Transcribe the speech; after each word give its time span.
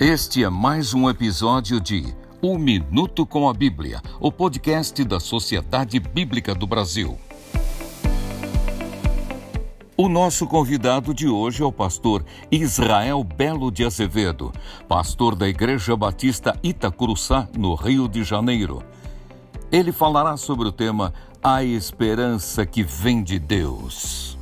Este 0.00 0.42
é 0.42 0.48
mais 0.48 0.94
um 0.94 1.10
episódio 1.10 1.78
de 1.78 2.14
Um 2.42 2.58
Minuto 2.58 3.26
com 3.26 3.46
a 3.46 3.52
Bíblia, 3.52 4.00
o 4.18 4.32
podcast 4.32 5.04
da 5.04 5.20
Sociedade 5.20 6.00
Bíblica 6.00 6.54
do 6.54 6.66
Brasil. 6.66 7.18
O 9.98 10.08
nosso 10.08 10.46
convidado 10.46 11.12
de 11.12 11.28
hoje 11.28 11.62
é 11.62 11.66
o 11.66 11.70
pastor 11.70 12.24
Israel 12.50 13.22
Belo 13.22 13.70
de 13.70 13.84
Azevedo, 13.84 14.50
pastor 14.88 15.36
da 15.36 15.46
Igreja 15.46 15.94
Batista 15.94 16.58
Itacuruçá, 16.62 17.46
no 17.54 17.74
Rio 17.74 18.08
de 18.08 18.24
Janeiro. 18.24 18.82
Ele 19.70 19.92
falará 19.92 20.38
sobre 20.38 20.66
o 20.66 20.72
tema 20.72 21.12
A 21.42 21.62
Esperança 21.62 22.64
que 22.64 22.82
Vem 22.82 23.22
de 23.22 23.38
Deus. 23.38 24.39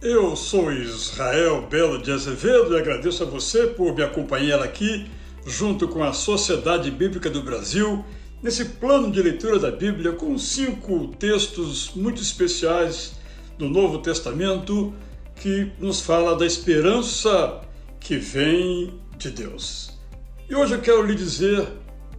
Eu 0.00 0.36
sou 0.36 0.72
Israel 0.72 1.66
Belo 1.68 2.00
de 2.00 2.12
Azevedo 2.12 2.72
e 2.72 2.78
agradeço 2.78 3.24
a 3.24 3.26
você 3.26 3.66
por 3.66 3.96
me 3.96 4.02
acompanhar 4.04 4.62
aqui, 4.62 5.10
junto 5.44 5.88
com 5.88 6.04
a 6.04 6.12
Sociedade 6.12 6.88
Bíblica 6.88 7.28
do 7.28 7.42
Brasil, 7.42 8.04
nesse 8.40 8.64
plano 8.64 9.10
de 9.10 9.20
leitura 9.20 9.58
da 9.58 9.72
Bíblia 9.72 10.12
com 10.12 10.38
cinco 10.38 11.08
textos 11.18 11.90
muito 11.96 12.22
especiais 12.22 13.14
do 13.58 13.68
Novo 13.68 13.98
Testamento 13.98 14.94
que 15.34 15.72
nos 15.80 16.00
fala 16.00 16.36
da 16.36 16.46
esperança 16.46 17.60
que 17.98 18.18
vem 18.18 19.00
de 19.16 19.30
Deus. 19.30 19.98
E 20.48 20.54
hoje 20.54 20.76
eu 20.76 20.80
quero 20.80 21.02
lhe 21.02 21.16
dizer, 21.16 21.66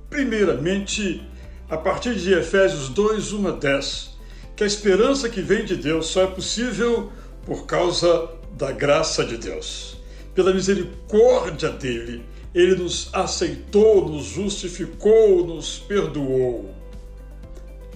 primeiramente, 0.09 1.25
a 1.69 1.77
partir 1.77 2.15
de 2.15 2.33
Efésios 2.33 2.89
2, 2.89 3.31
1 3.31 3.47
a 3.47 3.51
10, 3.51 4.09
que 4.57 4.65
a 4.65 4.67
esperança 4.67 5.29
que 5.29 5.41
vem 5.41 5.63
de 5.63 5.77
Deus 5.77 6.07
só 6.07 6.23
é 6.23 6.27
possível 6.27 7.09
por 7.45 7.65
causa 7.65 8.29
da 8.57 8.71
graça 8.71 9.25
de 9.25 9.37
Deus. 9.37 9.97
Pela 10.35 10.53
misericórdia 10.53 11.69
dele, 11.69 12.23
ele 12.53 12.75
nos 12.75 13.09
aceitou, 13.13 14.07
nos 14.07 14.25
justificou, 14.25 15.45
nos 15.45 15.79
perdoou. 15.79 16.73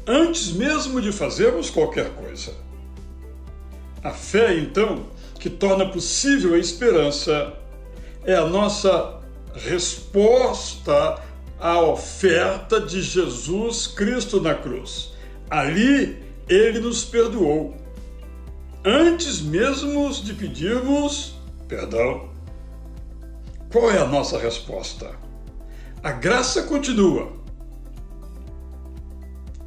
Antes 0.06 0.52
mesmo 0.52 1.02
de 1.02 1.12
fazermos 1.12 1.70
qualquer 1.70 2.10
coisa. 2.12 2.54
A 4.04 4.12
fé, 4.12 4.58
então, 4.58 5.06
que 5.40 5.50
torna 5.50 5.86
possível 5.90 6.54
a 6.56 6.58
esperança, 6.58 7.54
é 8.26 8.36
a 8.36 8.46
nossa 8.46 9.22
resposta 9.54 11.22
à 11.60 11.80
oferta 11.82 12.82
de 12.82 13.02
Jesus 13.02 13.88
Cristo 13.88 14.42
na 14.42 14.54
cruz. 14.54 15.14
Ali, 15.50 16.18
ele 16.50 16.80
nos 16.80 17.06
perdoou 17.06 17.83
antes 18.86 19.42
mesmo 19.42 20.12
de 20.12 20.34
pedirmos 20.34 21.36
perdão. 21.68 22.30
Qual 23.72 23.90
é 23.90 23.98
a 23.98 24.06
nossa 24.06 24.38
resposta? 24.38 25.12
A 26.04 26.12
graça 26.12 26.64
continua. 26.64 27.32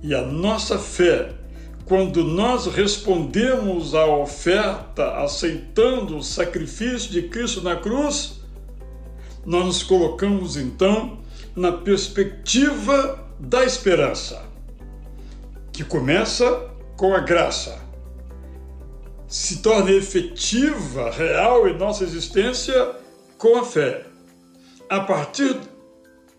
E 0.03 0.14
a 0.14 0.22
nossa 0.22 0.78
fé, 0.78 1.34
quando 1.87 2.22
nós 2.22 2.67
respondemos 2.67 3.94
à 3.94 4.05
oferta 4.05 5.22
aceitando 5.22 6.19
o 6.19 6.22
sacrifício 6.22 7.11
de 7.11 7.22
Cristo 7.22 7.62
na 7.62 7.75
cruz, 7.75 8.41
nós 9.44 9.64
nos 9.64 9.83
colocamos 9.83 10.56
então 10.56 11.19
na 11.56 11.72
perspectiva 11.72 13.27
da 13.41 13.64
esperança, 13.64 14.44
que 15.72 15.83
começa 15.83 16.70
com 16.97 17.14
a 17.14 17.20
graça 17.20 17.86
se 19.29 19.59
torna 19.59 19.91
efetiva, 19.91 21.11
real 21.11 21.69
em 21.69 21.77
nossa 21.77 22.05
existência 22.05 22.95
com 23.39 23.59
a 23.59 23.65
fé. 23.65 24.05
A 24.89 25.00
partir 25.00 25.56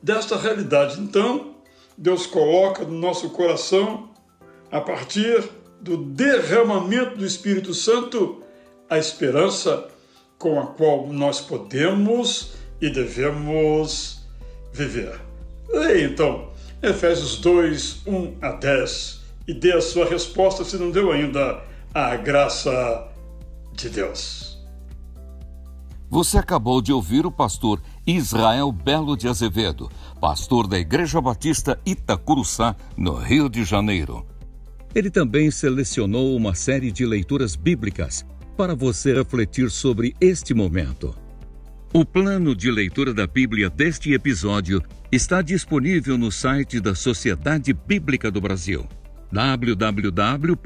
desta 0.02 0.38
realidade, 0.38 1.00
então, 1.00 1.56
Deus 1.98 2.26
coloca 2.26 2.84
no 2.84 2.98
nosso 2.98 3.30
coração, 3.32 4.10
a 4.72 4.80
partir 4.80 5.44
do 5.82 5.98
derramamento 5.98 7.18
do 7.18 7.26
Espírito 7.26 7.74
Santo, 7.74 8.42
a 8.90 8.98
esperança 8.98 9.88
com 10.38 10.60
a 10.60 10.68
qual 10.68 11.08
nós 11.08 11.42
podemos 11.42 12.54
e 12.82 12.90
devemos 12.90 14.22
viver. 14.72 15.20
Leia 15.70 16.06
então 16.06 16.50
Efésios 16.82 17.38
2, 17.38 18.04
1 18.06 18.38
a 18.42 18.52
10 18.52 19.22
e 19.48 19.54
dê 19.54 19.74
a 19.74 19.82
sua 19.82 20.06
resposta 20.06 20.64
se 20.64 20.78
não 20.78 20.92
deu 20.92 21.12
ainda 21.12 21.62
a 22.00 22.16
graça 22.16 23.08
de 23.74 23.90
Deus. 23.90 24.56
Você 26.08 26.38
acabou 26.38 26.80
de 26.80 26.94
ouvir 26.94 27.26
o 27.26 27.32
pastor 27.32 27.82
Israel 28.06 28.72
Belo 28.72 29.18
de 29.18 29.28
Azevedo, 29.28 29.90
pastor 30.22 30.68
da 30.68 30.78
Igreja 30.78 31.20
Batista 31.20 31.80
Itacuruçá, 31.84 32.76
no 32.96 33.16
Rio 33.16 33.50
de 33.50 33.64
Janeiro. 33.64 34.24
Ele 34.94 35.10
também 35.10 35.50
selecionou 35.50 36.36
uma 36.36 36.54
série 36.54 36.92
de 36.92 37.04
leituras 37.04 37.56
bíblicas 37.56 38.24
para 38.56 38.76
você 38.76 39.16
refletir 39.16 39.72
sobre 39.72 40.16
este 40.22 40.54
momento. 40.54 41.16
O 41.92 42.06
plano 42.06 42.56
de 42.56 42.70
leitura 42.70 43.12
da 43.12 43.26
Bíblia 43.26 43.72
deste 43.72 44.14
episódio 44.14 44.84
está 45.12 45.42
disponível 45.42 46.16
no 46.16 46.32
site 46.32 46.80
da 46.80 46.94
Sociedade 46.94 47.74
Bíblica 47.74 48.30
do 48.30 48.40
Brasil 48.40 48.88
www.sbb.org.br. 49.32 50.58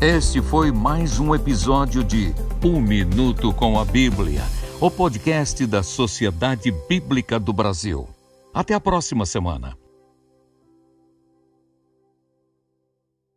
Este 0.00 0.40
foi 0.40 0.70
mais 0.70 1.18
um 1.18 1.34
episódio 1.34 2.04
de 2.04 2.32
Um 2.64 2.80
Minuto 2.80 3.52
com 3.52 3.78
a 3.78 3.84
Bíblia, 3.84 4.42
o 4.80 4.90
podcast 4.90 5.66
da 5.66 5.82
Sociedade 5.82 6.72
Bíblica 6.88 7.38
do 7.38 7.52
Brasil. 7.52 8.08
Até 8.54 8.74
a 8.74 8.80
próxima 8.80 9.26
semana. 9.26 9.76